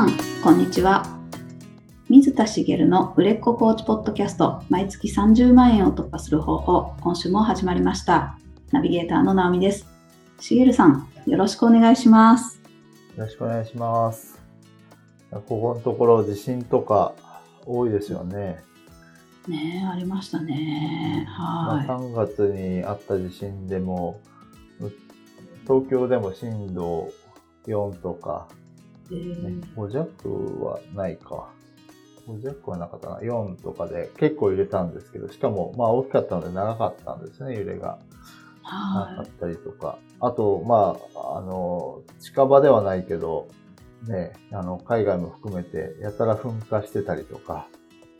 [0.00, 0.10] さん、
[0.42, 1.04] こんにちは。
[2.08, 8.38] 水田茂の売れっ子コーチポッドキャスト、毎月30万円を突破する方法、今週も始まりました。
[8.72, 9.86] ナビゲーターの直美です。
[10.38, 12.62] 茂さん、よろしくお願いします。
[13.14, 14.40] よろしくお願いします。
[15.30, 17.12] ここのところ地震とか
[17.66, 18.64] 多いですよね。
[19.48, 21.26] ねえ、ありましたね。
[21.38, 24.18] まあ、は3月にあった地震でも、
[24.80, 24.90] う
[25.64, 27.12] 東京でも震度
[27.66, 28.59] 4とか、い。
[29.12, 31.50] えーね、5弱はないか。
[32.28, 33.18] 5弱はなかったな。
[33.20, 37.98] 4とかで結構揺れたんですけど、しかもまあ大きかったので長かったんですね、揺れが。
[38.62, 38.76] なか
[39.16, 39.98] はったりとか。
[40.20, 43.48] あと、まあ、あの、近場ではないけど、
[44.06, 47.66] ね、あの、海外も含めて、やたら噴火してたりとか、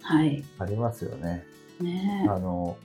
[0.02, 0.04] い。
[0.04, 0.44] はい。
[0.58, 1.44] ありますよね。
[1.80, 2.76] ねあの、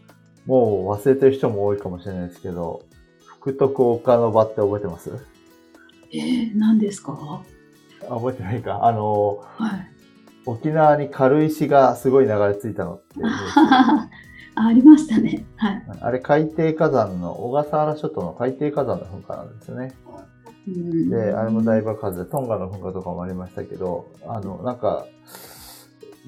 [0.46, 2.84] もう忘れてる人も多いかもしれないですけど、
[3.26, 5.12] 福徳岡の場って覚えてます？
[6.12, 6.18] え。
[6.18, 7.13] えー、何ですか？
[7.13, 7.41] は
[8.10, 9.96] あ覚えてないかあの、い。
[10.46, 14.10] 沖縄に軽石がすごい流れ着いたのってあ
[14.68, 15.46] ありましたね。
[15.58, 15.84] はい。
[16.02, 19.94] あれ海底火山の、小笠原諸島の海底火山の噴火なんですよね。
[20.68, 25.06] うんで、あれも大爆発で、トンガの噴火とかもありましたけど、あの、なんか、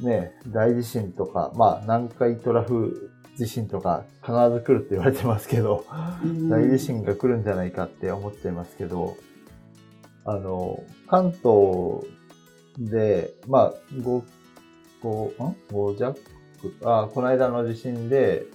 [0.03, 5.85] ね、大地震とか、まあ、南海トラフ地震とか必ず来るって言われてますけど、
[6.23, 9.15] うん大地震が来るんじゃないかって思っちゃいますけど、
[10.27, 12.05] あの、関東
[12.77, 14.23] で、まあ、5、
[15.01, 16.19] 5、ん ?5 弱？
[16.83, 18.45] あ、この間の地震で、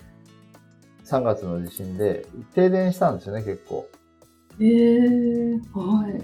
[1.07, 3.89] 3月の地震で、停電したんですよね、結構。
[4.61, 6.23] えー、はい。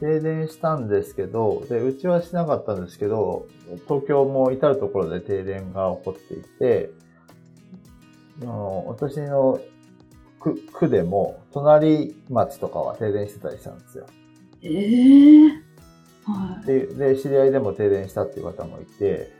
[0.00, 3.46] 停電したんですけど、で、うちはしなかったんですけど、
[3.86, 6.90] 東京も至るところで停電が起こっていて、
[8.40, 9.60] あの私の
[10.40, 14.06] 区区でも、隣町とかは停電してたりしたんですよ。
[14.62, 15.50] えー、
[16.24, 16.66] はい。
[16.66, 19.30] で、で知り合いでも停電したっていう方もいて、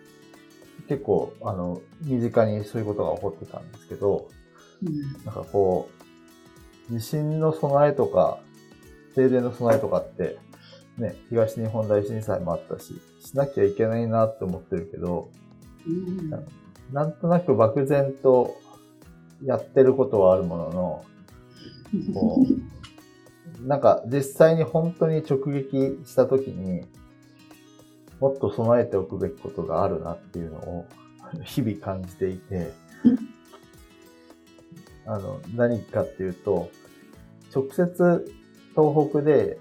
[0.88, 4.28] 結構、あの、身近にそういうことが起こってたんですけど、
[4.82, 5.24] うん。
[5.24, 5.90] なんかこ
[6.90, 8.38] う、地震の備えとか、
[9.14, 10.38] 停電の備えとかって、
[10.96, 15.30] ね、東日本大震災もあったし、しなきゃいけないなって思ってるけど、
[15.86, 16.30] うん。
[16.92, 18.56] なんとなく漠然と
[19.44, 21.04] やってることはあるものの、
[22.14, 22.77] こう、
[23.60, 26.82] なんか実際に本当に直撃した時に、
[28.20, 30.86] もっと備えておくべきことがあるなっていうのを
[31.44, 32.72] 日々感じていて、
[35.06, 36.70] あの、何かっていうと、
[37.54, 38.32] 直接
[38.74, 39.58] 東北で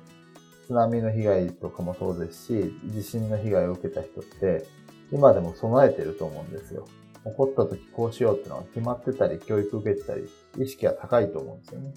[0.67, 4.65] 津波の被害とかもそうですし、地震の被害を受けた人って、
[5.11, 6.85] 今でも備えてると思うんですよ。
[7.23, 10.27] 起こった時こうしようっていうのは決まってたり、教育受けてたり、
[10.57, 11.93] 意識が高いと思うんですよね。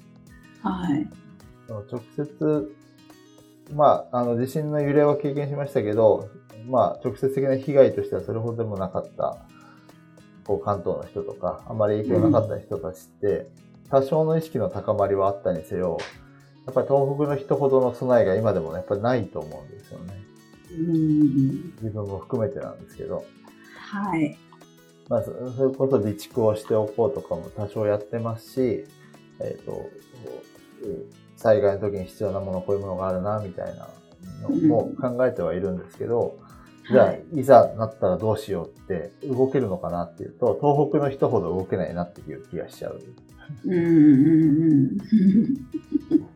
[0.62, 1.08] はい。
[1.70, 2.74] その直接、
[3.72, 6.28] まあ、あの、地震の揺れは経験しましたけど、
[6.68, 9.38] まあ、直接的な被害としてはそれほどでもなかった、
[10.44, 13.46] こう、関東の人とか、あまり影響なかった人たちって、
[13.88, 15.98] 多少の意識の高まりはあったにせよ、
[16.66, 20.20] やっぱり東北の人ほどの備えが今でもね、やっぱりないと思うんですよね。
[20.72, 23.24] うん自分も含めてなんですけど。
[23.76, 24.36] はい。
[25.08, 28.84] まあ、そそれこそ備蓄をしておこうとかも多少やってますし、
[29.40, 29.90] えっ、と、こ
[30.82, 33.88] う災害の時に必要なもの、こういうものがあるな、みたいな
[34.42, 36.36] のも考えてはいるんですけど、
[36.90, 43.00] じゃあ、はいいざなったらどうしようって動けるのかなっていうと、東北の人ほど動けないなっていう気がしちゃう。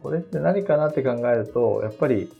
[0.03, 2.32] これって何かなって考えると、やっぱり、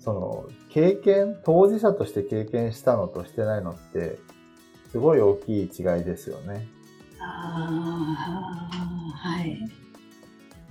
[0.00, 4.18] その、経験、当事者として経験したのとしてないのって、
[4.90, 5.68] すごい大きい違い
[6.04, 6.68] ですよね。
[7.20, 9.83] ああ、はい。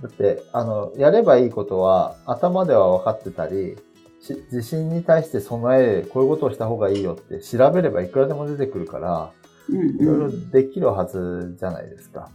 [0.04, 3.78] だって、あの、やればいいことは頭では分かってたり、
[4.20, 9.30] し地震に対して備え、こういうことをした方がいいよって調べればいくらでも出てくるから、
[9.70, 12.28] うんうんいろいろできるはずじゃないですか。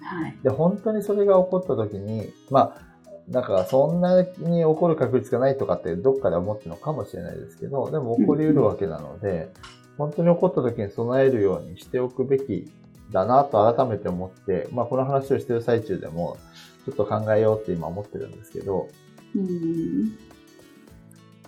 [0.00, 0.36] はい。
[0.42, 2.80] で、本当にそれが起こった時に、まあ、
[3.28, 9.52] なんかそんなに起こる確率がないとかってどっかで思ってるのかもしれないですけど、でも起こり得るわけなので、
[9.96, 12.68] 本当に起こった時に備えるようにしておくべき
[13.12, 16.38] だなと改めて思って、まあこの話をしてる最中でも、
[16.84, 18.88] ちょっと考えようって今思ってるんですけど、
[19.34, 20.34] うん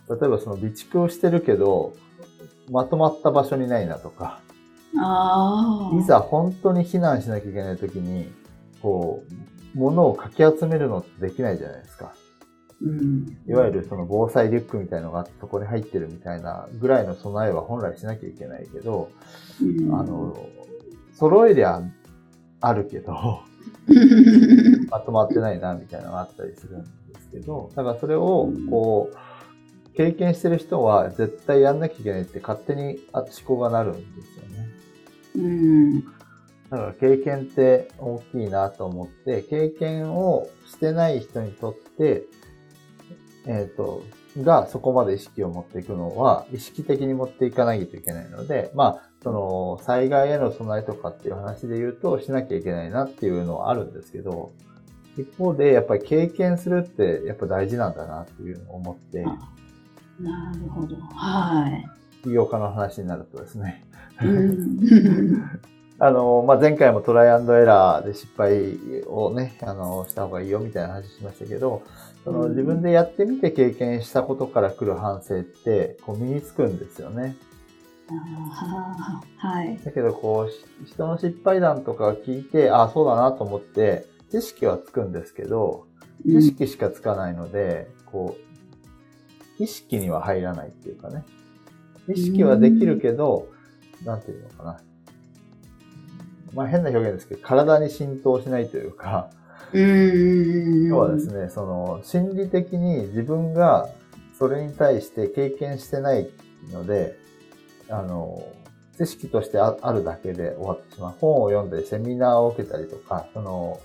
[0.08, 1.94] 例えばその備蓄をしてるけど、
[2.70, 4.40] まとまった場所にないなとか。
[6.00, 8.32] いざ本当に避難しなきゃいけない時に、
[8.80, 9.24] こ
[9.74, 12.14] う、物をかき集めるのってできないじゃないですか。
[12.80, 13.36] うん。
[13.48, 19.10] いわゆるその防災リュックみたいのがそこに入ってるみたいなぐらいの備えは本来しなきゃいけないけど、
[19.60, 20.36] うん、あの、
[21.12, 21.82] 揃えりゃ
[22.60, 23.40] あるけど、
[24.90, 26.86] まとまってないなみたいなのがあったりするんで
[27.20, 29.16] すけど、だからそれをこう、
[29.96, 34.68] 経験してる人は絶対やんなきゃいけないって勝手に思考がなるんですよね。
[35.36, 36.00] うん。
[36.70, 42.24] だから経験って大きいなと思って、経験をしてない人にとって、
[43.46, 44.02] えっ、と、
[44.42, 54.52] がそこまで意識を持っていくのは、意識的に持っていかないといけないので、まあ、その、災害への備えとかっていう話で言うと、しなきゃいけないなっていうのはあるんですけど、
[55.18, 59.36] 一方で、やっぱり経験するって、やっぱ大事なんだなっていうのを思って、あ
[60.22, 60.94] なるほど。
[61.12, 61.90] はい。
[62.22, 63.84] 起業家の話になるとですね、
[64.22, 65.50] うん。
[65.98, 71.82] あの、まあ、前回もトライアンドエラーで失敗をね、あの、した方がいいよみたいな話しましたけど、
[72.22, 77.34] そのうん自分でやってみて経験したことから来る反省って、こう身につくんですよね。
[79.38, 79.78] はい。
[79.84, 80.50] だけど、こう、
[80.86, 85.86] し人の失敗談とか聞いて、ああ、そうだなと思って、知識はつくんですけど、
[86.24, 88.36] 知識しかつかないので、こ
[89.58, 91.24] う、意識には入らないっていうかね。
[92.08, 93.48] 意識はできるけど、
[94.04, 94.80] なんていうのかな。
[96.54, 99.30] まあ変な表現ですけど、体に浸透しないというか、
[99.72, 100.86] うん。
[100.86, 103.88] 要はですね、その、心理的に自分が
[104.38, 106.28] それに対して経験してない
[106.72, 107.18] ので、
[107.88, 108.42] あの、
[108.96, 111.14] 知識としてああるだけで終わってしまう。
[111.18, 113.80] 本を読んだり、セミナーを受けたりとか、その、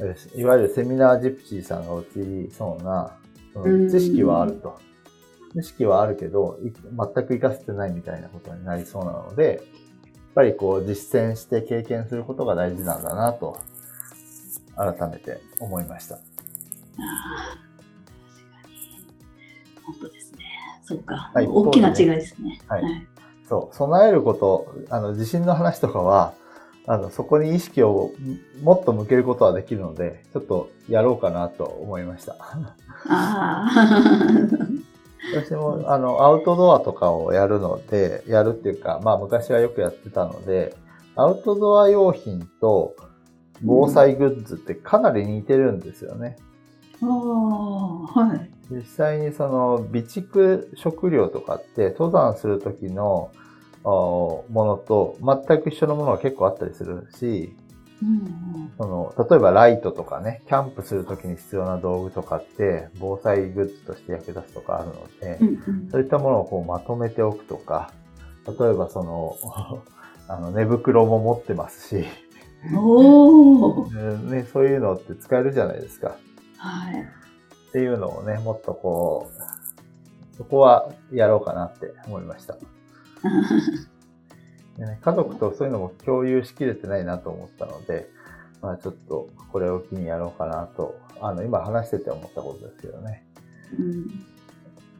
[0.00, 3.16] えいわゆるセミナージプシーさんが陥りそうな、
[3.52, 4.78] その知識はあると。
[5.54, 9.64] 知識はあるけど、い全く活かせてないみたいなことになりそうなので、やっ
[10.34, 13.56] ぱりこう実践して経験することが大事なんだなと、
[14.76, 16.16] 改めて思いました。
[16.16, 17.58] ああ、
[18.20, 18.74] 確かに。
[19.84, 20.23] 本当ですね。
[20.84, 21.30] そうか。
[21.34, 22.60] はい大きな違いですね。
[22.68, 22.82] はい
[23.48, 26.34] そう、備えること、あの、地震の話とかは、
[26.86, 28.10] あの、そこに意識を
[28.62, 32.36] もっと向けることはできるので、ちょっとやろうかなと思いました。
[32.40, 32.68] あ
[33.08, 33.70] あ。
[35.34, 40.76] 私も、あの、アウトドアとかをやるので、やるっていうか、まあ昔はよくやってたので、
[41.16, 42.94] アウトドア用品と
[43.62, 46.36] 防災グッズってかなり似てるんですよね。
[47.02, 47.08] ああ、
[48.20, 48.50] はい。
[48.70, 53.30] 実際にその備蓄食料とかって登山する時の
[53.84, 57.54] ものと全く一緒のものが結構あったりするし、
[58.02, 58.44] うん
[58.76, 65.48] その例えばライトとかね、キャンプする時に必要な道具とかって防災グッズとして役立つとかあるので、うん。
[65.48, 65.50] う
[65.86, 67.92] んそういったものをこうまとめておくとか、
[68.46, 69.36] 例えばその、
[70.26, 72.04] あの寝袋も持ってますし。
[72.64, 76.16] ね、そういうのって使えるじゃないですか。
[76.56, 77.23] はい。
[77.74, 79.32] っていうのをね、もっとこ
[80.32, 82.54] う、そこはやろうかなって思いました。
[84.78, 88.08] でね、家族とそういうのも共有しきれてないなと思ったので、
[88.62, 93.26] まあちょっとこれを機にやろうかなと、あの、今話してて思ったことですけどね、
[93.76, 94.06] うん。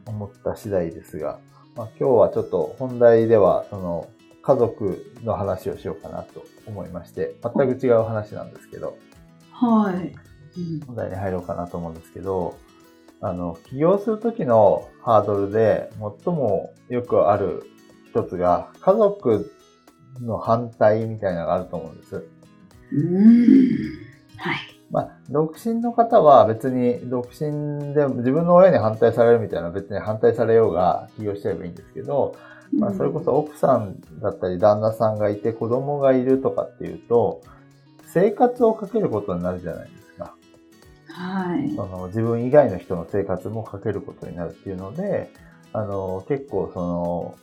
[0.07, 1.39] 思った次第ですが、
[1.77, 4.09] まあ今日はちょっと本題では、その、
[4.41, 8.97] 家族の話をしようかなと思いまして、全く違う話なんですけど、
[9.53, 10.13] はい。
[10.57, 12.57] うん本題に入ろうかなと思うんですけど、
[13.21, 15.89] あの、起業するときのハードルで
[16.23, 17.63] 最もよくある
[18.09, 19.51] 一つが、家族
[20.21, 22.23] の反対みたいなのがあると思うんです。
[22.91, 24.05] うん。
[24.37, 24.57] はい。
[24.91, 32.35] まあ、独身の方は別に独身で自分の親に反対されるみたいな別に反対されようが起業しちゃえばいいんですけど、
[32.71, 37.41] まあ、それこそ奥さんだったり旦那さんがいて子供がいるとかっていうと、
[38.05, 40.04] 生活をかけることになるじゃないですか。
[41.15, 41.73] はい。
[41.75, 45.31] その自分以外の人の生活もかけることになるっていうので、
[45.71, 47.37] あの、結構その、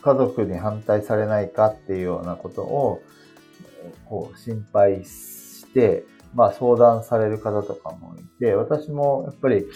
[0.00, 3.02] 家族に反対されないかっていうようなことを、
[4.06, 9.66] こう、心配して、まあ相談される方とかもいて、私もやっぱり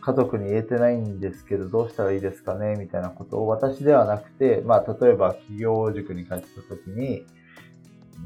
[0.00, 7.24] 家族に言えてないんですけど、どうしたらいいですかねみたいなことを私ではなくて、まあ例えば企業塾に帰った時に、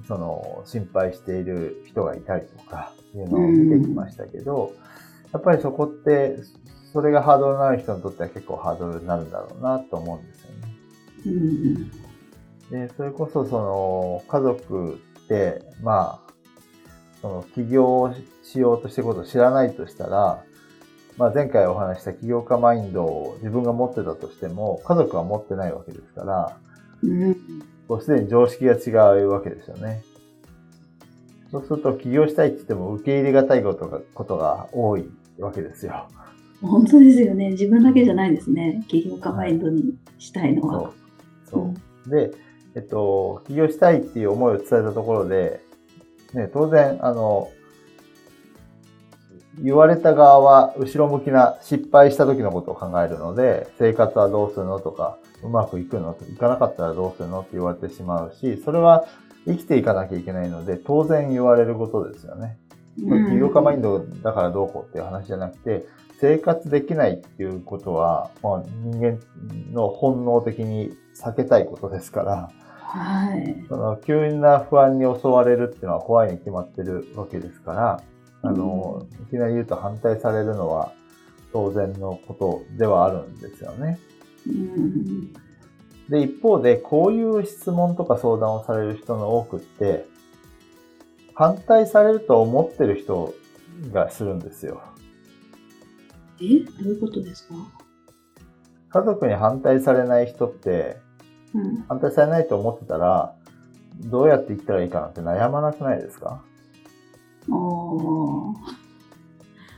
[0.06, 4.72] その、心配している人がいたりとか、いうのを見てきましたけど、
[5.32, 6.38] やっぱりそこって、
[6.92, 10.76] それがハードルのある人にとっては結構ハードルになるんだろうなと思うんですよね。
[11.26, 11.90] うん。
[12.88, 16.32] で、それこそその、家族って、まあ、
[17.20, 20.42] その、起業しようとしてることを知らないとしたら、
[21.16, 26.58] まあ前回お話した起業家マインドを自分が持ってたとしても、家族は持ってないわけですから、
[27.02, 27.36] うん。
[27.88, 30.02] こうすでに常識が違うわけですよね。
[31.50, 36.08] そうすると起業したいって言っても受け入れがたいことが、ことが多いわけですよ。
[36.60, 37.50] 本当ですよね。
[37.50, 38.82] 自分だけじゃないですね。
[38.88, 40.92] 起業家マインドにしたいのは。
[41.44, 41.74] そう。
[41.74, 41.74] そ
[42.08, 42.10] う。
[42.10, 42.32] で、
[42.74, 45.60] えっと、起業したいっていう思いを伝えたところで、
[46.34, 47.48] ね、当然、あの、
[49.62, 56.16] 言われた側は後ろ向きな失敗した時のことを考えるので、生活はどうするのとか、うまくいくの？
[56.30, 57.40] いかなかったらどうするの？
[57.40, 59.06] って言われてしまうし、それは
[59.46, 62.58] 生きていかなきゃいけないので、当然言われることですよね。
[62.98, 63.04] 起
[63.38, 65.86] 業家マインドだからどうこうっていう話じゃなくて、
[66.20, 69.20] 生活できないっていうことは、まあ、人間
[69.72, 72.50] の本能的に避けたいことですから、
[72.80, 73.64] はい。
[73.68, 78.02] その急な不安に襲われるっていうのは怖いに決まってるわけですから、
[78.42, 80.92] あの、いきなり言うと反対されるのは
[81.52, 83.98] 当然のことではあるんですよね。
[84.48, 85.32] うん、
[86.08, 90.06] で、一方で、こういう質問とか相談をされる人の多くって、
[91.34, 93.34] 反対されると思ってる人
[93.92, 94.80] がするんですよ。
[96.40, 96.60] え？
[96.60, 97.54] どういうことですか？
[98.88, 100.98] 家族に反対されない人って、
[101.54, 103.34] うん、反対されないと思ってたら、
[104.04, 106.42] どうやって生きたらいいかなって悩まなくないですか？
[107.50, 108.54] お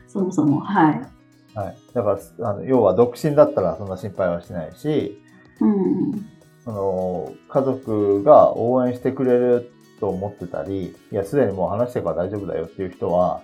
[0.07, 1.01] そもそも、はい。
[1.59, 1.77] はい。
[1.93, 5.21] だから、あの要は独身だったらそんな心配はしないし、
[5.61, 6.27] うん、
[6.65, 13.43] その、家族が応援してくれると思ってたり、いや、すでにもう話してるから大丈夫だよっていう人は、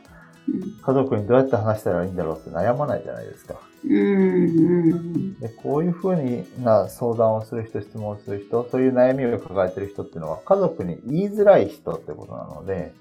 [0.83, 3.57] 家族にどうやって話したらいいんだろうって悩まないじゃないですか。
[3.85, 12.95] うん、でこういうふうにな相談をする人、質問をする人、そういう悩みを抱えてる人っていうのは家族に言いづらい人ってことなので、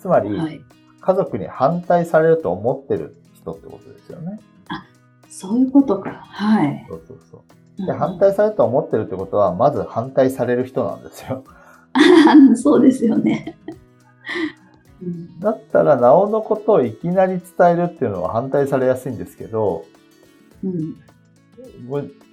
[0.00, 0.60] つまり、はい、
[1.00, 4.40] 家族に反対されると思ってる人ってことですよね。
[5.34, 6.10] あ、そういうことか。
[6.10, 6.86] はい。
[6.88, 7.44] そうそうそ
[7.82, 7.86] う。
[7.86, 11.44] で、反対されると思ってるってことは、まず反対される人なんですよ。
[12.56, 13.56] そうですよね。
[15.40, 19.84] だったら、なおのことをいきなり伝えるっていうのは反対されやすいんですけど、
[20.62, 20.96] うん、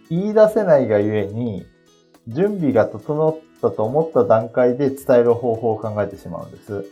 [0.09, 1.65] 言い出せないがゆえに、
[2.27, 6.85] 準備が整ったと思った段階で伝える方法を考えてしまうんです。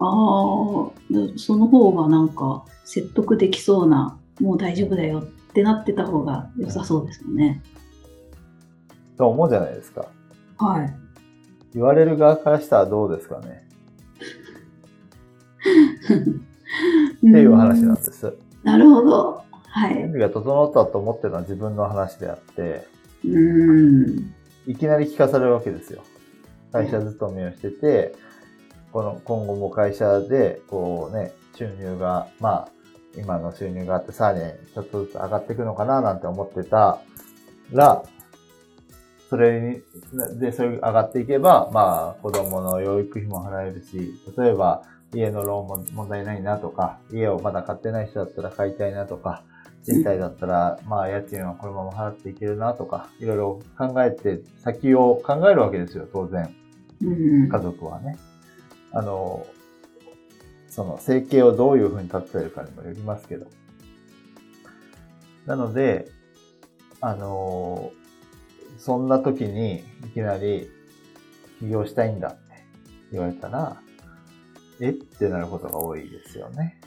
[0.00, 0.90] ああ、
[1.36, 7.62] その方がなんか説得できそうな、もう大丈夫だよってなってた方が良さそうですよね。
[9.16, 10.06] と思うじゃないですか。
[10.58, 10.94] はい。
[11.74, 13.64] 言われる側からしたらどうですかね。
[17.16, 18.36] っていう話なんです。
[18.62, 19.42] なるほど。
[19.68, 19.94] はい。
[19.94, 22.86] 準備が整ったと思ってるのは自分の話であって、
[23.24, 24.34] うん
[24.66, 26.02] いきなり聞かされるわけですよ。
[26.72, 28.14] 会社勤めをしてて、
[28.92, 32.68] この今後も会社で、こうね、収入が、まあ、
[33.16, 37.00] 今の収入があってさらにちょっとずつ上がっていくのかななんて思ってた
[37.72, 38.02] ら、
[39.30, 39.82] それに、
[40.38, 49.42] で、それが上がっていけば、まあ、子供の養育費も払えるし、例えば、家のローンも問題ないなとか、家をまだ買ってない人だったら買いたいなとか、
[49.84, 56.54] 賃貸だったら、まあ、家賃はこのまま払っていけるなとか、いろいろ考えて、先を考えるわけですよ、当然。
[57.50, 58.16] 家族はね。
[58.92, 59.46] あの、
[60.74, 63.46] その生計をどういうふうに立てるかにもよりますけど。
[65.46, 66.08] なので、
[67.00, 67.92] あの、
[68.76, 70.68] そんな時にいきなり
[71.60, 72.38] 起業したいんだって
[73.12, 73.76] 言われたら、
[74.80, 76.80] えってなることが多いですよね。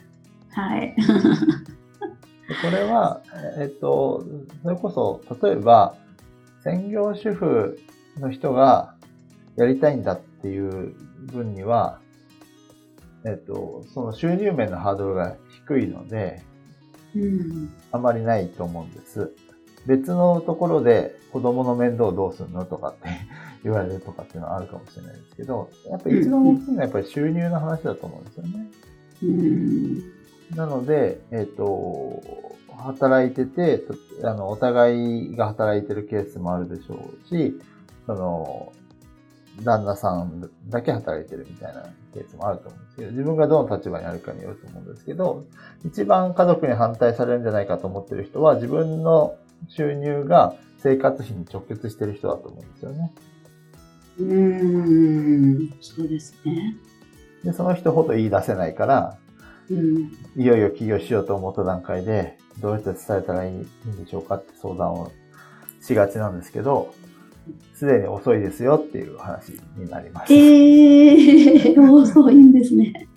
[0.50, 0.94] はい。
[2.62, 3.22] これは、
[3.58, 4.22] えっと、
[4.62, 5.96] それこそ、例えば、
[6.62, 7.78] 専業主婦
[8.18, 8.94] の人が
[9.56, 10.94] やりたいんだっていう
[11.32, 12.00] 分には、
[13.28, 16.42] えっと、その収入面のハードルが低いので、
[17.14, 19.32] うん、あまりないと思うんです。
[19.86, 23.08] 別のところで子供の面倒をどうするのとかって
[23.64, 28.70] 言われるとかっていうのはあるかもしれないですけど、やっぱ一番大きいのはやっぱり収入の話だと思うんですよね。
[29.22, 32.22] うん、なので、えっ、ー、と、
[32.78, 33.82] 働いてて、
[34.22, 37.60] あの、お互いが働いてるケースもあるでしょうし、
[38.06, 38.72] その、
[39.64, 45.44] 旦那さんだけ働いてるみたいなケースもあると思うんですけど、自分がどの立場にあるかによると思うんですけど、
[45.84, 49.36] 一番家族に反対されるんじゃないかと思ってる人は、自分の
[49.68, 53.12] 収入が生活費に直結してる人だと思うんですよね。
[54.18, 56.76] うーん、そうですね。
[57.44, 59.18] で、その人ほど言い出せないから、
[59.70, 65.12] うん、いよいよ起業しようと思った段階で、どうやって伝えたらいいんでしょうかって相談を
[65.80, 66.92] しがちなんですけど、
[67.74, 70.32] すでに遅いですよっていう話になります。
[70.32, 73.08] えー、遅いんですね。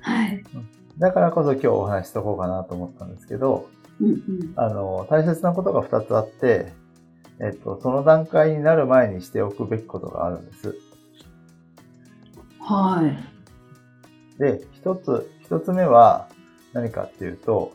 [0.00, 0.44] はい。
[0.98, 3.68] だからこそ今日お話ししとこうかなと思ったんですけど、
[4.00, 6.72] うんうん、あの、大切なことが2つあって、
[7.40, 10.76] えっと、その段階になる前にしておくべきことがあるんです。
[12.60, 13.02] は
[14.36, 14.38] い。
[14.38, 16.28] で、一つ、一つ目は
[16.72, 17.72] 何かっていうと、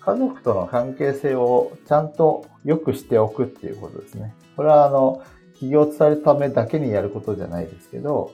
[0.00, 4.34] 家族との関係性をちゃんと良くしておくっていうことですね。
[4.56, 5.22] これはあの、
[5.54, 8.32] 起業を伝えるためだけにやることじゃないですけど、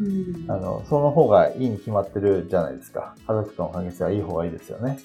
[0.00, 3.14] うんあの、その方がいいに決まってるじゃないですか。
[3.26, 4.98] 家族との関係性はいい方がいいですよね。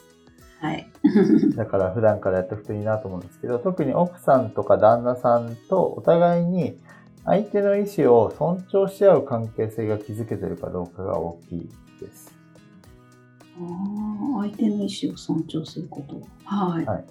[0.60, 0.88] はい。
[1.56, 6.78] だから普段からやっておくといいなと思うんですけど、特に奥さんとか旦那さんとお互いに
[7.26, 12.36] 相手の意思を尊重し合う関係性が築けてるかどうかが大きいです。
[13.58, 16.22] 相手の意思を尊重すること。
[16.44, 16.86] はい。
[16.86, 17.06] はい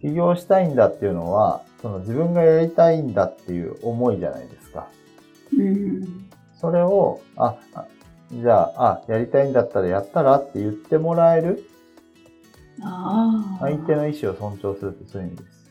[0.00, 4.88] 起業したいんだっていうのは、その自分がやりたいんだっていう思いじゃないですか。
[5.56, 6.30] うん。
[6.54, 7.86] それを、あ、あ
[8.32, 11.64] じゃあ、あ、やりたいんだったらやったらって言ってもらえる
[12.82, 13.60] ああ。
[13.60, 15.70] 相手の意思を尊重するってそういう意味です。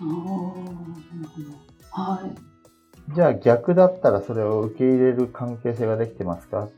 [0.00, 0.18] ああ、なる
[1.28, 1.50] ほど。
[1.90, 3.14] はい。
[3.14, 6.68] じゃあ逆だったらそれを受け入れる関係性ができてますか？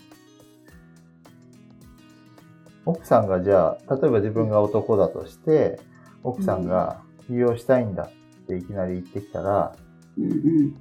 [2.86, 5.78] 奥さんがじゃあ、例えば自分が男だとして、
[6.24, 8.10] 奥さんが起業したいんだっ
[8.46, 9.74] ていきなり言ってきたら、
[10.18, 10.76] うんうん。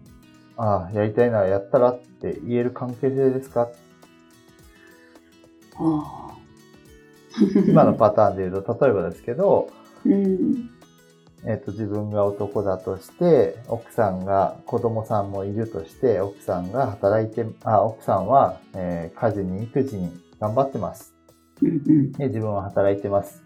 [0.57, 3.69] ああ、やりたいならやったらって言える関係性ですか？
[5.77, 6.37] ああ。
[7.67, 9.69] 今のパターンで言うと、例えばですけど、
[10.05, 10.69] うん。
[11.43, 21.15] えっ、と、自分が男だとして、奥さんが、子供さんもいるとして、奥さんが働いて、あ、奥さんは、えー家事に育児に頑張ってます。
[21.63, 22.11] うんうん。
[22.11, 23.41] で、自分は働いてます。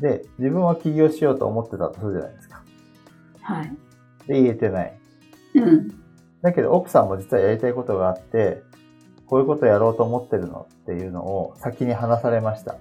[0.00, 2.32] で、自分は起業しようと思ってたとするじゃない。
[3.48, 3.76] はい。
[4.26, 4.98] で、言えてない。
[5.54, 5.88] うん。
[6.42, 8.62] だけど、奥さんも実はやりたいことがあって、
[9.26, 12.76] こういうことやろうと思ってるのっていうのを先に話されました。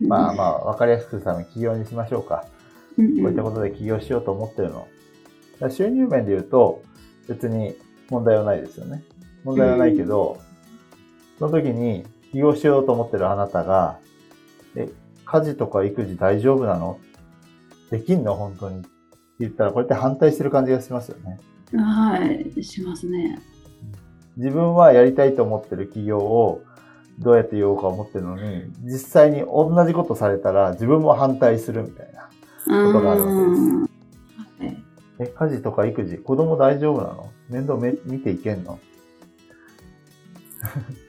[0.00, 2.44] まあまあ、わかりやすくするために起業にしましょうか。
[2.96, 4.86] うんうん、こういったことで起業しようと思ってるの。
[5.58, 6.82] だ収入面で言うと、
[7.28, 7.76] 別に
[8.08, 9.02] 問題はないですよね。
[9.42, 10.38] 問題はないけど、
[11.40, 13.98] その時に起業しようと思ってるあなたが、
[14.76, 14.88] え、
[15.24, 16.98] 家事とか育児大丈夫なの？
[17.90, 18.34] できんの？
[18.34, 18.88] 本当にって
[19.42, 21.38] 言ったら、これって反対してる感じがしますよね。
[21.78, 22.64] はい。
[22.64, 23.38] しますね。
[24.36, 26.62] 自分はやりたいと思ってる起業を
[27.18, 32.28] どうやって言おうか思ってるのに、実際に同じことされたら自分も反対するみたいな。
[32.64, 33.62] ことがあるわけです
[34.66, 34.84] はい。
[35.18, 37.30] え、家事とか育児、子供大丈夫なの？
[37.50, 38.78] 面倒め見ていけんの？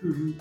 [0.03, 0.35] うん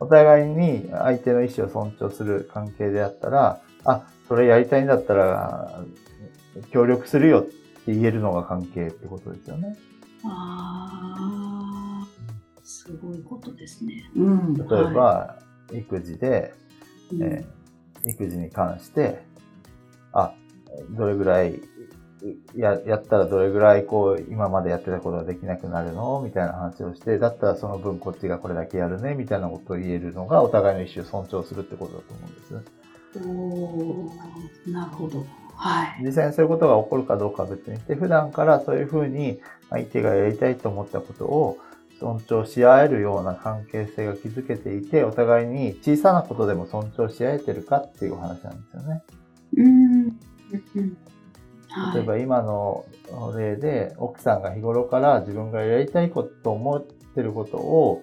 [0.00, 5.82] お互いに相手の意思を尊重する関係であったら、あ、それやりたいんだったら、
[6.70, 9.76] 協力するよって言えるのが関係ってことですよね。
[10.24, 12.06] ああ、
[12.62, 14.10] すごいことですね。
[14.16, 14.54] うん。
[14.54, 15.38] 例えば、は
[15.72, 16.54] 育児で、
[17.12, 17.64] い、えー
[18.06, 19.24] 育児に関して、
[20.12, 20.34] あ、
[20.90, 21.60] どれぐらい、
[22.54, 32.84] や、やったらどれぐらいこう、今までやってたことができなくなるのみたいな話をして、だったらその分こっちがこれだけやるねみたいなことを言えるのが、お互いの意思を尊重するってことだと思うんです。
[33.16, 35.24] おーなるほど。
[35.56, 36.02] はい。
[36.02, 39.40] 実際にそういうことが起こるかどうかは別にして、普段からそういうふうに
[39.70, 41.58] 相手がやりたいと思ったことを
[42.00, 49.02] 尊重し合えるような関係性が築けていて、お互いに小さなことでも尊重し合えてるかっていうお話なんですよね。
[49.56, 50.08] うん。
[51.94, 52.84] 例えば今の
[53.36, 58.02] 例で、奥さんが日頃から自分がやりたいことと思ってることを、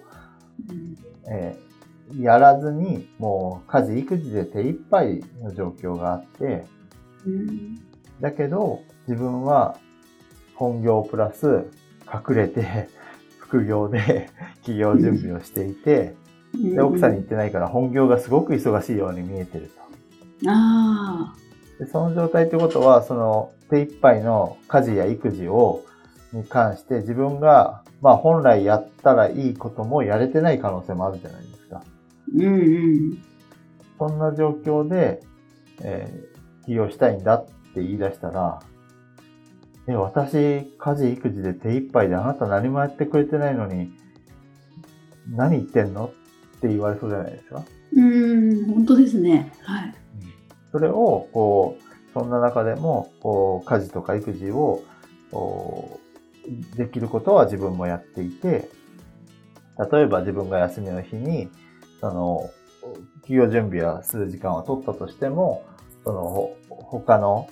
[0.68, 0.96] うん
[1.30, 1.72] えー
[2.20, 6.81] やらずに、もう家事育児で手一杯の状況があって、うん
[8.20, 9.76] だけど自分は
[10.54, 11.66] 本業プラス
[12.06, 12.88] 隠れて
[13.38, 14.30] 副業で
[14.64, 16.14] 企業準備をしていて、
[16.54, 20.50] で、奥さんに言ってないから本業がすごく忙しいように見えてると。
[20.50, 21.34] あ
[21.78, 25.82] でその状態ってことは、その手一杯の家事や育児を、
[26.32, 31.78] に関して自分が、まあ本来やったらいいこともやれてない可能性もあるじゃないですか。
[31.78, 31.82] あ、
[32.34, 33.18] うんうん。
[33.98, 35.20] そんな状況で、
[35.82, 36.31] えー
[36.66, 38.60] 起業したいんだって言い出したら、
[39.88, 43.92] え、私、家事育児で手一杯であなた何もやってくれてないのに、
[45.30, 46.12] 何言ってんの
[46.56, 47.64] って言われそうじゃないですか。
[47.94, 49.52] うん、本当ですね。
[49.62, 49.94] はい。
[50.70, 54.82] それを、こう、そんな中でも、こう、家事とか育児を、
[56.76, 58.68] できることは自分もやっていて、
[59.92, 61.48] 例えば自分が休みの日に、
[62.00, 62.50] その、
[63.22, 65.64] 企業準備はする時間を取ったとしても、
[66.04, 67.48] その、ほ他の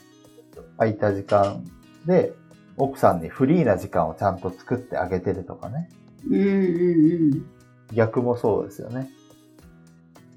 [0.78, 1.64] 空いた時間
[2.06, 2.32] で、
[2.76, 5.88] 奥さんにフリーな時間をちゃんと作ってあげてるとかね。
[6.28, 7.44] うんうん
[7.92, 9.10] 逆もそうですよね。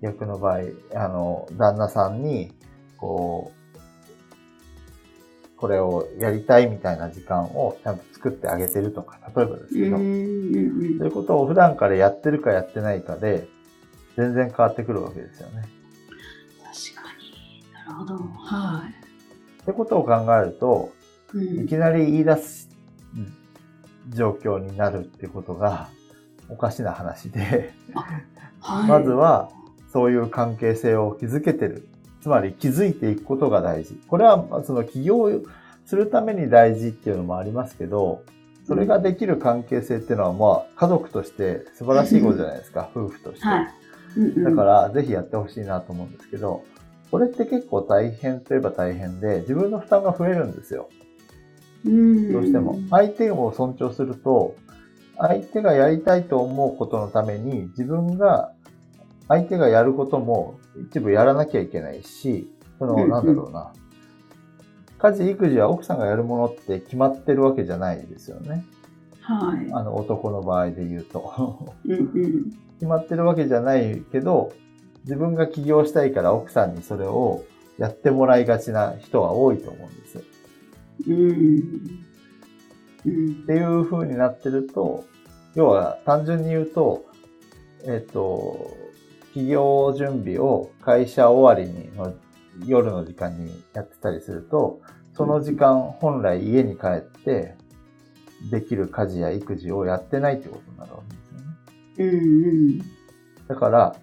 [0.01, 0.59] 逆の場合、
[0.95, 2.51] あの、旦那さんに、
[2.97, 3.73] こう、
[5.55, 9.83] これをやりたいみたいな時間をちゃんと作ってあげてるとか、例えばですうん。
[9.83, 13.47] うんけど、うんそういうことを普段からやってるかやってないかで、
[14.17, 15.63] 全然変わってくるわけですよね。
[17.93, 18.15] るほど。
[18.15, 18.83] は
[19.61, 20.91] ってことを考えると、
[21.33, 21.37] い。
[21.37, 22.69] うんいきなり言い出す
[24.09, 25.89] 状況になるってことが
[26.47, 27.73] おかしな話で、
[28.61, 29.49] はい、まずは
[29.91, 31.87] そういう関係性を築けてる。
[32.21, 33.99] つまり気づいていくことが大事。
[34.07, 35.41] これはその起業
[35.85, 38.23] するために大事っていうのもありますけど、
[38.65, 43.47] それができる関係性っていうのは、まあ、家族として素晴らしいことじゃないですか、夫婦として。
[43.47, 43.67] はい
[44.43, 46.63] だから、ぜひやってほしいなと思うんですけど、
[47.13, 50.89] これって結構大変といえば大変で、自分の負担が増えるんですよ。
[51.85, 52.79] うんどうしても。
[52.89, 54.55] 相手を尊重すると、
[55.19, 58.53] 相手がやりたいと思うことのために、自分が、
[59.27, 60.55] 相手がやることも
[60.89, 63.73] 一部やらなきゃいけないし、その、なんだろうな。
[64.97, 68.65] 家事、育児は奥さんがやるものって決まってるわけじゃないですよね。
[69.21, 69.71] はい。
[69.71, 71.75] あの、男の場合で言うと。
[71.85, 72.51] うんうん。
[72.81, 74.51] 決まってるわけじゃないけど、
[75.03, 77.43] 自分が起業したいから奥さんにそれを
[77.77, 80.17] やってもらいがちな人は多いと思うんです。
[80.17, 80.21] っ
[81.07, 82.03] うん。
[83.05, 83.45] うん。
[83.45, 85.05] ていう風になってると、
[85.55, 87.05] 要は単純に言うと、
[87.85, 88.75] えっ、と、
[89.33, 92.13] 起業準備を会社終わりにの
[92.65, 94.81] 夜の時間にやってたりすると、
[95.15, 97.55] その時間本来家に帰って
[98.51, 102.15] できる家事や育児をやってないってことになるわけですよね。
[102.15, 102.81] うんうん。
[103.47, 103.95] だから、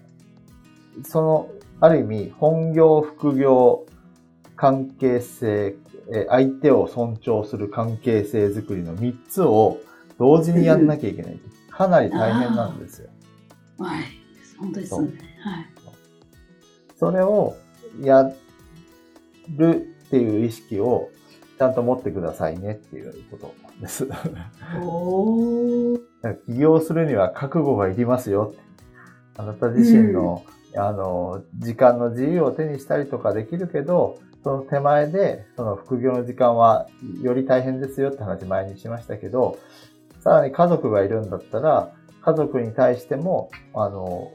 [1.03, 3.85] その、ある意味、本業、副業、
[4.55, 5.75] 関係性、
[6.13, 9.79] え相手を尊重する関係性づくりの3つを
[10.19, 11.39] 同時にやんなきゃいけない。
[11.69, 13.09] かなり大変なんですよ。
[13.79, 14.03] はい。
[14.59, 15.07] 本当ですね。
[15.43, 15.65] はい。
[16.97, 17.55] それを
[18.01, 18.31] や
[19.57, 21.09] るっていう意識を
[21.57, 24.07] ちゃんと持ってくださいねっていうことです。
[26.47, 28.53] 起 業するには覚悟がいりますよ。
[29.37, 30.43] あなた自身の、
[30.75, 36.87] あの、時間の自由を手にしたりとかできるけど、その手前で、その副業の時間は
[37.21, 39.57] より大変ですよって話前にしましたけど、
[40.19, 44.31] さらに家族がいるんだったら、家族に対しても、あの、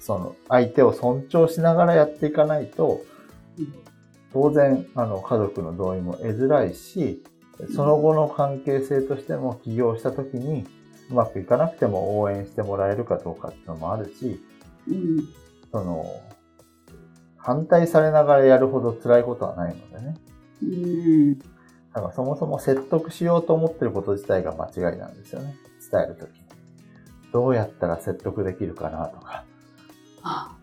[0.00, 3.00] その相手を尊重しながらやっていかないと、
[4.32, 7.22] 当然、あの、家族の同意も得づらいし、
[7.74, 10.66] その後の関係性としても起業した時に
[11.10, 14.40] うまくいかなくても応援してもらえるかどうかっていうのもあるし、
[14.88, 15.28] うん。
[15.72, 16.04] その、
[17.36, 20.14] 反対されながらやるほど辛いことはないのでね。
[20.62, 21.38] うん。
[21.38, 25.54] だからそもそも説得しようと思ってること自体が間違いなんですよね。
[25.92, 26.44] 伝えるときに。
[27.32, 29.44] どうやったら説得できるかなとか。
[30.22, 30.56] あ、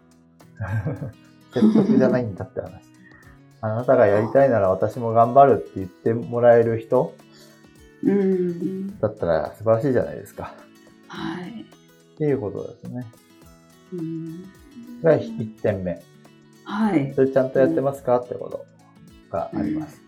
[1.53, 2.81] 説得じゃないんだって話。
[3.61, 7.13] あなたがやりたいなら私も頑張るって言ってもらえる人
[8.03, 8.99] うん。
[8.99, 10.55] だったら素晴らしいじゃないですか。
[11.07, 11.61] はい。
[11.61, 13.05] っていうことですね。
[13.93, 14.43] うん。
[15.01, 16.01] が1点目。
[16.63, 17.13] はい。
[17.15, 18.19] それちゃんとやってますか？
[18.19, 18.65] ってこと
[19.29, 20.01] があります。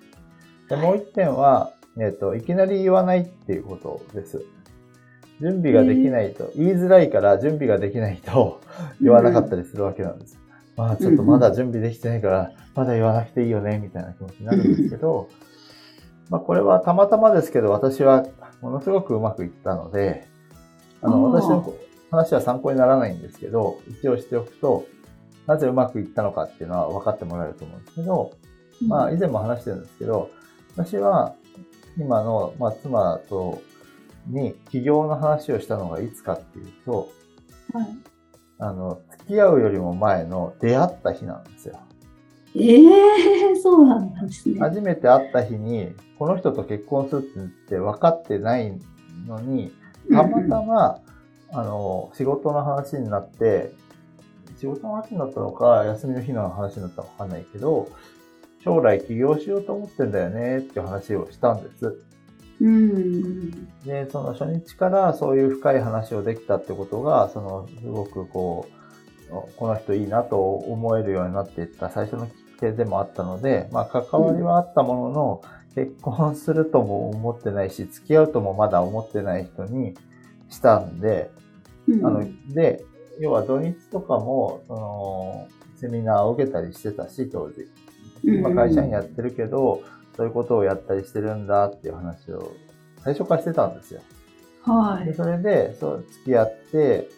[0.69, 4.43] でもう1点は、えっ、と、いきなり言わないっていうことです。
[5.41, 8.61] 準備ができないと、言いづらいから準備ができないと
[9.01, 10.39] 言わなかったりするわけなんです。
[10.77, 15.29] まあちょっとまだ準備できてないから、まだ言わなくていいよね、みたいな気持ちになるんですけど、
[16.29, 18.25] まあこれはたまたまですけど、私は
[18.61, 20.27] ものすごくうまくいったので、
[21.01, 21.73] あの、私の
[22.13, 24.85] 話は参考にならないんですけど、一応しておくと、
[25.47, 28.31] なぜうまくいったのかっていうのは分かってもらえると思うんですけど、
[28.87, 30.29] まあ以前も話してるんですけど、
[30.75, 31.35] 私は
[31.97, 33.61] 今の、まあ、妻と
[34.27, 37.09] に起業の話をしたのがいつかっていうと、
[37.73, 37.87] はい。
[38.59, 41.79] あの、付き合うよりも前の出会った日なんですよ。
[42.55, 42.83] え
[43.51, 44.59] えそうなんですね。
[44.59, 48.73] 初めて会った日に、この人と結婚するって言って分かってない
[49.27, 49.73] のに、
[50.11, 50.99] たまたま、
[51.53, 53.73] あの、仕事の話になって、
[54.57, 57.89] 仕事の話になったのか、休みの日の話になったのかわかんないけど、
[58.63, 61.99] 将来起業しようと思ってんだよねっていう話をしたんです。
[62.61, 63.67] うん。
[63.83, 68.67] で、その初日からそういう深い話をできたってことが、その、すごくこ
[69.29, 75.41] う、この人いいなと思えるようになっていった最初のきっかけでもあったので、まあ、関わりはあったものの、
[75.75, 79.95] 結婚するとも思ってないし、付き合うともまだ思ってない人に
[80.49, 81.31] したんで、
[81.87, 82.83] うんあの、で、
[83.19, 87.67] 要は土日とかも、その、セミナーを受けたりしてたし、当時。
[88.23, 89.83] 今会社員やってるけど、
[90.15, 92.53] そういうことをやったりしてるんだっていう話を
[93.03, 94.01] 最初からしてたんですよ。
[94.65, 95.13] で、はい。
[95.13, 97.09] それで、そう、付き合って、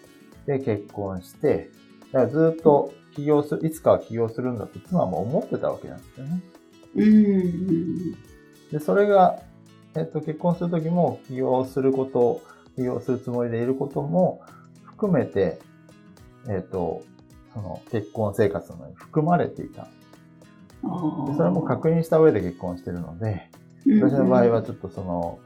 [0.47, 1.69] で、結婚して、
[2.11, 6.41] だからずっと起業する、いつかは起業するんだって妻も思ってたわけなんですよね。
[6.95, 8.11] うん。
[8.71, 9.39] で、それが、
[9.95, 12.41] えっと、結婚するときも起業すること、
[12.75, 14.41] 起業するつもりでいることも
[14.95, 15.59] 含めて、
[16.49, 17.03] えっと、
[17.53, 19.83] その結婚生活の中に含まれていた。
[19.83, 23.49] でそれも確認した上で結婚してるので、
[23.85, 25.39] 私の場合はちょっとその、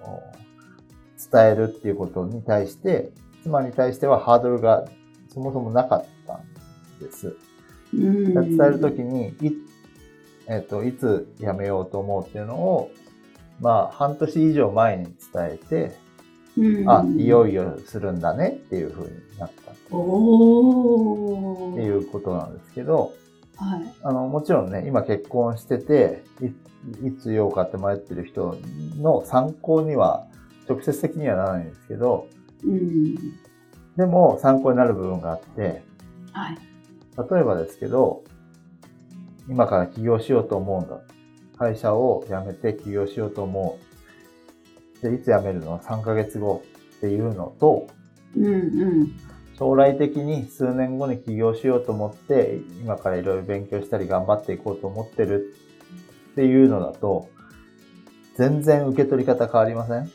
[1.32, 3.12] 伝えるっていうことに対して、
[3.44, 4.88] 妻に対してはハードルが
[5.34, 7.36] そもそもなかったんです。
[7.94, 9.52] うん伝えるときに、い、
[10.48, 12.92] えっ、と、いつ辞めようと思うっていうのを、
[13.60, 15.14] まあ、半年以上前に伝
[15.54, 15.98] えて、
[16.60, 23.14] うんあ、いよいよするんだねっていう風になったっていうことなんですけど、
[23.56, 23.94] はい。
[24.04, 28.58] あの、もちろんね、今結婚してて、いいつ言おうかって迷ってる人
[28.98, 30.26] の参考には、
[30.68, 32.28] 直接的にはならないんですけど、
[32.64, 33.16] うん。
[33.98, 35.84] でも参考になる部分があって、
[36.32, 36.58] はい。
[37.18, 38.24] 例えばですけど、
[39.50, 41.02] 今から起業しようと思うんだ。
[41.58, 43.89] 会社を辞めて起業しようと思う。
[45.02, 46.64] で、いつ辞めるの ?3 ヶ月後
[46.98, 47.88] っていうのと、
[48.36, 48.50] うんう
[49.04, 49.12] ん。
[49.58, 55.54] 将来的に数年後に起業しようと思って、今からいろいろ勉強したり頑張っていこうと思ってる
[56.32, 57.30] っていうのだと、
[58.36, 60.10] 全然受け取り方変わりません？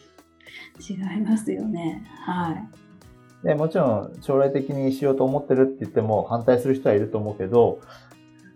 [0.81, 2.05] 違いますよね。
[2.25, 3.47] はい。
[3.47, 7.81] で、もちろん将来的にしようと思ってるって言っても反対する人はいると思うけど、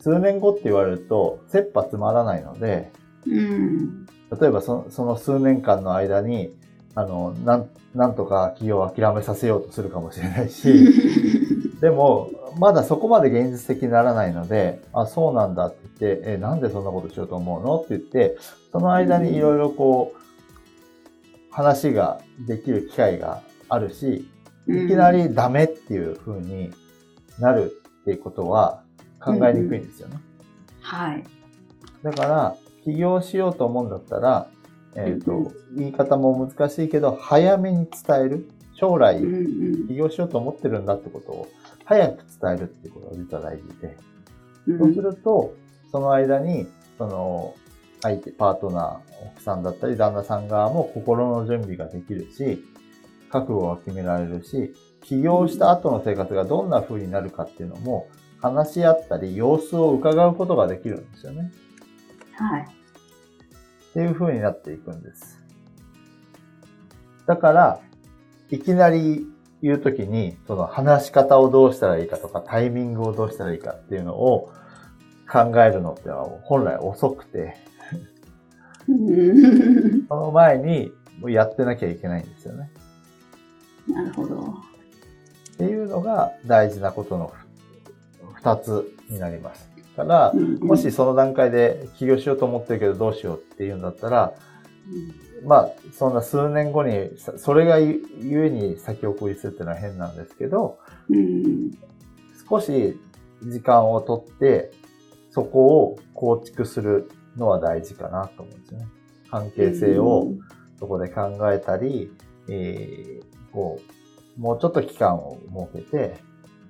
[0.00, 2.90] 数年後って言われると、切羽詰まらないので、
[3.26, 4.06] うん。
[4.30, 6.54] 例えばそその数年間の間に、
[6.94, 10.92] あの、なん、なんとか企業を諦めさせようとするかもしれないし、
[11.80, 18.36] でも、まだそこまで現実的にならないので、あ、そうなんだって言って、え、なんでそんなことしようと思うのって言って、
[18.72, 20.18] その間にいろいろこう、
[21.50, 24.28] 話ができる機会があるし、
[24.66, 26.70] いきなりダメっていう風に
[27.38, 28.82] なるっていうことは
[29.20, 30.18] 考えにくいんですよね。
[30.80, 31.24] はい。
[32.02, 32.56] だから、
[32.88, 34.48] 起業しようと思うんだったら、
[34.94, 38.48] えっ、と、うん言い方も難しいけど、早めに伝える。
[38.74, 39.20] 将来
[39.88, 41.48] 起業しようと思ってるんだってことを、
[41.84, 43.96] 早く伝えるっていうことが実は大事で。
[44.68, 45.54] うんそうすると、
[45.90, 47.54] その間に、その、
[48.02, 52.64] 相手、パートナー、奥さんだったり、旦那さん側も心の準備ができるし、
[53.30, 54.72] 覚悟が決められるし、
[55.02, 58.08] 起業した後の生活がどんな風になるかっていうのも、
[58.40, 61.50] 話し合ったり、様子を伺うことができるんですよね。
[62.34, 62.77] はい。
[63.98, 65.42] っていう風になっていくんです。
[67.26, 67.80] だから、
[68.48, 69.26] いきなり
[69.60, 74.52] 言うときに、その話し方をどうしたらいいかとか、タイミングをどうしたらいいかっていうのを
[75.28, 77.56] 考えるのってのは本来遅くて、
[78.86, 80.92] うんその前に
[81.26, 82.70] やってなきゃいけないんですよね。
[83.88, 84.38] なるほど。
[84.40, 87.32] っていうのが大事なことの
[88.34, 89.77] 二つになります。
[89.98, 94.32] だから、もしその段階で起業しようと思ってるけどどうしようっていうんだったら、
[95.44, 100.78] まあ、そんな数年後に、さそれがゆゆえに先送りするっていうのは変なんですけど、
[101.10, 101.70] うん
[102.48, 102.98] 少し
[103.42, 104.70] 時間をとって、
[105.30, 108.86] そこを構築するのは大事かなと思うんですよね。
[109.30, 110.28] 関係性を
[110.78, 112.10] そこで考えたり、
[112.48, 113.80] えーこ
[114.38, 115.38] う、もうちょっと期間を
[115.72, 116.16] 設けて、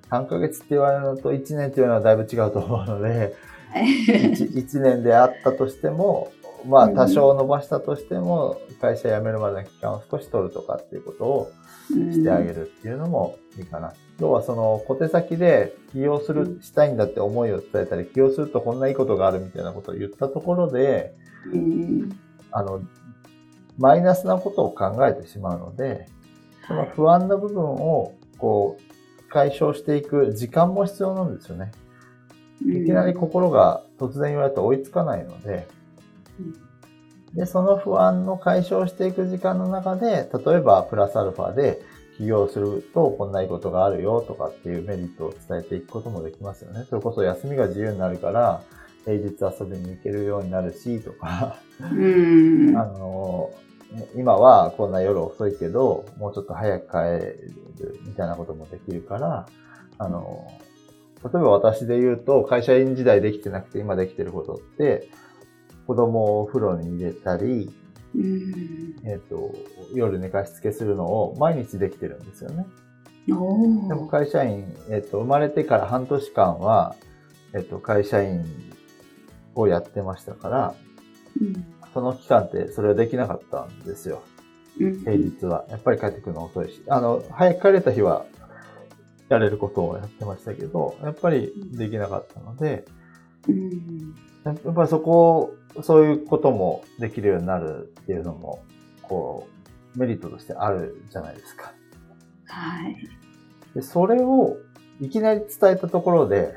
[0.09, 3.35] 3ヶ月って言われるのと1年っていうのはだいぶ違うと思うので、
[3.73, 6.31] 1, 年であったとしても、
[6.67, 11.51] まあうん多少伸ばしたとしても、会社辞めるまでの期間を少し取るとかっていうことを
[11.89, 13.93] してあげるっていうのもいいかな。
[14.19, 21.13] 要はその小手先で起業する、したいんだって思いを伝えたり、起業するとこんないいことがあるみたいなことを言ったところで、
[21.53, 22.09] うん。
[22.51, 22.81] あの、
[23.77, 26.07] マイナスなことを考えてしまうので、
[26.67, 28.98] その不安な部分をこう
[29.29, 31.71] 解消していく時間も必要なんですよね。
[32.61, 35.67] いきなり心が突然言われると追いつかないので、
[37.33, 41.81] で、その不安の解消していく時間の中で、例えばプラスアルファで
[42.17, 46.85] 起業するとこんないいことがあるよとかっていうメリットを伝えていくこともできますよね。
[46.89, 48.61] それこそ休みが自由になるから、
[49.05, 53.51] 平日遊びに行けるようになるし、とか、うんあの、
[54.15, 59.47] 今はこんな夜遅いけど、もうちょっと早く帰るみたいなこともできるから、
[59.97, 60.47] あの、
[61.23, 65.09] 例えば私で言うと、会社員時代できてなくて今できてることって、
[65.87, 67.71] 子供をお風呂に入れたり、
[68.15, 68.95] うん。
[69.05, 69.53] えっ、と、
[69.93, 72.65] 夜寝かしつけするのを毎日できてるんですよね。
[73.31, 76.95] おでもー会社員、えっ、と、生まれてから半年間は、
[77.53, 78.43] えっ、と、会社員
[79.55, 80.75] をやってましたから、
[81.41, 84.21] うんその期間ってそれはできなかったんですよ。
[84.79, 85.65] うん平日は。
[85.69, 86.81] やっぱり帰ってくるの遅いし。
[86.87, 88.25] あの、早く帰れた日は、
[89.29, 92.85] やれることをやってましたけど、やっぱりできなかったので、
[93.47, 98.63] うんやっぱりそこを、そういうこともできるようになるっていうのも、
[99.01, 99.47] こ
[99.95, 101.73] う、メリットとしてあるじゃないですか。
[102.45, 102.95] はい。
[103.75, 104.57] で、それを
[105.01, 106.55] いきなり伝えたところで、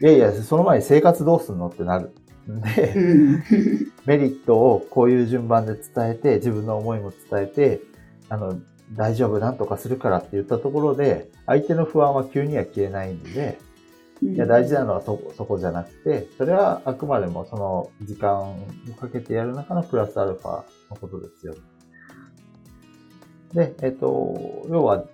[0.00, 2.12] いやいや、その前に生活どうすんのってなるん
[2.46, 3.42] で、うん。
[4.06, 7.80] メリットをこういう順番で伝えて、自分の思いも伝えて、
[8.28, 8.60] あの、
[8.94, 13.58] 大丈夫、なんとかするからって言ったところで、相手の不安は急には消えないんで、
[14.22, 18.66] いや、大事なのはそ、そこじゃなくて、それはあくまでもその時間を
[19.00, 21.54] かけてやる中のプラスアルファのことですよ。
[23.52, 25.04] で、えっと、要は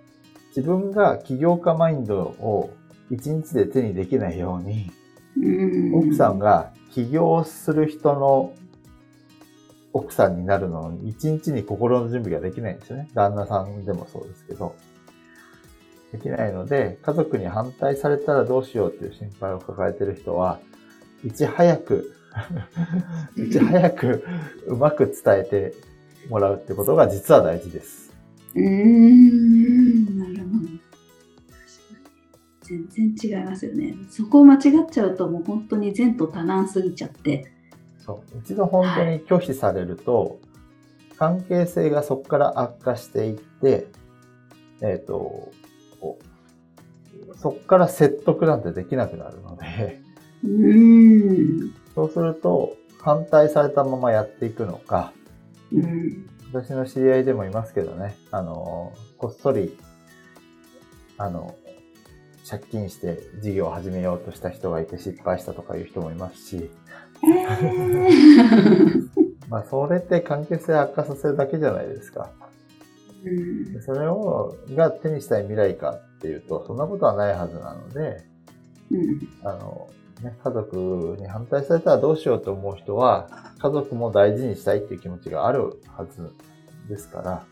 [0.55, 2.71] 自分が起業家マインドを
[3.09, 4.91] 一日で手にできないように、
[5.93, 8.53] 奥さんが起業する人の
[9.93, 13.09] 奥さんになるのに、一日に心の準備ができないんですよね。
[13.13, 14.75] 旦那さんでもそうですけど。
[16.11, 20.59] できないので、家族に反対されたらどうしようっていう心配を抱えてる人は、
[21.23, 22.13] いち早く
[23.37, 24.23] いち早く
[24.67, 25.73] うまく伝えて
[26.29, 28.11] もらうってことが実は大事です。
[28.55, 30.25] うーん、な。
[32.69, 33.95] 全然違いますよね。
[34.09, 37.51] そこを間違っちゃうともう本当に善と多難すぎちゃって。
[37.99, 38.39] そう。
[38.39, 40.37] 一度本当に拒否されると、はい、
[41.17, 43.87] 関係性がそこから悪化していって、
[44.81, 45.51] えっ、ー、と、
[47.37, 50.01] そこから説得なんてできなくなるので
[50.43, 55.13] うんそうすると、反対されたままやっていくのか、
[55.71, 59.77] うん、私の知り合いでもいますけどね、あの、こっそり、
[61.17, 61.55] あの、
[62.49, 66.71] 借金して事業を始めようとした人がいて失敗したとかいう人もいますし、
[69.49, 72.31] まあそれって関係性悪化させるだけじゃないですか。
[73.23, 78.23] うん、それをが手にしたい未来かっていうとそんなことはないはずなので、
[78.91, 79.89] うん、あの
[80.23, 86.33] ね、家族に反対されたらどうしようと思う人は家族も大事にしたいっていう気持ちがあるはず
[86.89, 87.43] ですから、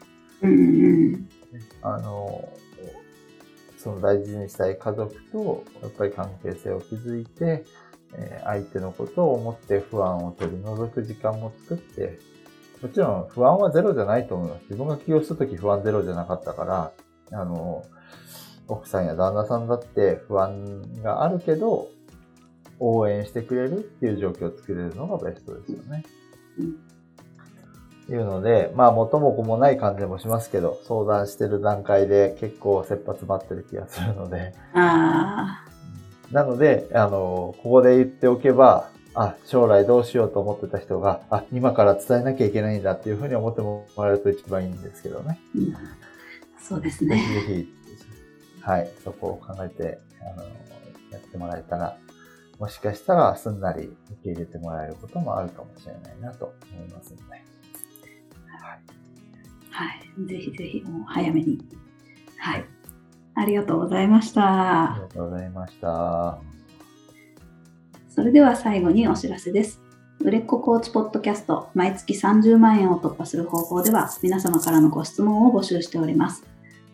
[0.41, 1.29] うん、
[1.81, 2.49] あの
[3.77, 7.65] その大事にしたい家族と、やっぱり関係性を築いて、
[8.15, 12.19] え相手のことを思って不安を取り除く時間も作って、
[12.81, 14.63] もちろん不安はゼロじゃないと思います。
[14.63, 16.91] 自分が起業するとき不安ゼロじゃなかったから、
[17.31, 17.83] あの、
[18.67, 21.89] 奥さんや旦那さんだって不安があるけど、
[22.79, 26.03] 応援してくれるっていう状況を作れるのがベストですよね。
[26.59, 26.86] うん
[28.09, 34.53] いうので、まあ元も子もない感じもしますけど、相談してる段階で結構切羽詰まってる気がするので。
[34.73, 35.67] ああ。
[36.31, 45.39] なので、あの、ここで言っておけば、あ、将来どうしようと思ってた人が、あ、今から伝えなきゃいけないんだっていうふうに思ってもらえると一番いいんですけどね。
[45.55, 45.75] うん、
[46.61, 47.15] そうですね。
[47.15, 47.73] ぜひぜひ、
[48.61, 50.43] はい、そこを考えて、あの、
[51.11, 51.97] やってもらえたら、
[52.59, 57.43] もしかしたらすんなり受け入れてもらえることもあるかもしれないなと思いますので。
[58.59, 59.85] は
[60.23, 60.27] い。
[60.27, 61.59] ぜひぜひ、もう早めに。
[62.37, 62.65] はい。
[63.35, 64.93] ありがとうございました。
[64.93, 66.39] ありがとうございました。
[68.09, 69.79] それでは最後にお知らせです。
[70.19, 76.43] 売れっ子コーチポッドキャスト、毎月30万円を突破する方法では、皆様からのご質問を募集しております。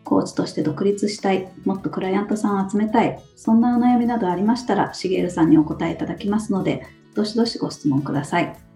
[0.03, 8.72] コーチとして独立したい、もっとクライアントさんを集めたい、そんなお悩みなどありましたら、しげるさんにお答えいただきますので、どしどしご質問ください。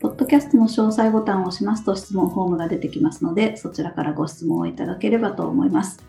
[0.00, 6.04] ポッドキャストの詳細ボタンを押しますと質問フォームが出てきますので、そちらからご質問をいただければと思います。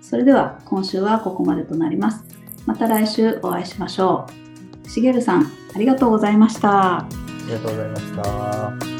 [0.00, 2.24] それでは今週はここまでとなります。
[2.66, 4.26] また来週お会いしましょ
[4.86, 4.88] う。
[4.88, 6.98] しげるさん、ありがとうございました。
[7.00, 7.08] あ
[7.46, 8.97] りがとうございました。